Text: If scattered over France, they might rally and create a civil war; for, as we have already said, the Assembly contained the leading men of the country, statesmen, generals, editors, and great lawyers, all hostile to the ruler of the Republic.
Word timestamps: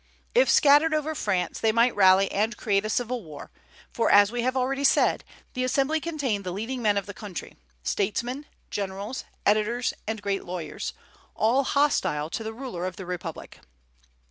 If 0.33 0.49
scattered 0.49 0.95
over 0.95 1.13
France, 1.13 1.59
they 1.59 1.71
might 1.71 1.95
rally 1.95 2.31
and 2.31 2.57
create 2.57 2.83
a 2.85 2.89
civil 2.89 3.23
war; 3.23 3.51
for, 3.91 4.09
as 4.09 4.31
we 4.31 4.41
have 4.41 4.57
already 4.57 4.83
said, 4.83 5.23
the 5.53 5.63
Assembly 5.63 5.99
contained 5.99 6.43
the 6.43 6.51
leading 6.51 6.81
men 6.81 6.97
of 6.97 7.05
the 7.05 7.13
country, 7.13 7.55
statesmen, 7.83 8.47
generals, 8.71 9.25
editors, 9.45 9.93
and 10.07 10.19
great 10.19 10.43
lawyers, 10.43 10.93
all 11.35 11.63
hostile 11.63 12.31
to 12.31 12.43
the 12.43 12.51
ruler 12.55 12.87
of 12.87 12.95
the 12.95 13.05
Republic. 13.05 13.59